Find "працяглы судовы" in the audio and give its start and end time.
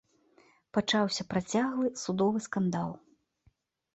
1.33-2.39